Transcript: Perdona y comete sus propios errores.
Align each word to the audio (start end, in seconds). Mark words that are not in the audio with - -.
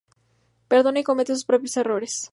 Perdona 0.67 1.01
y 1.01 1.03
comete 1.03 1.35
sus 1.35 1.45
propios 1.45 1.77
errores. 1.77 2.29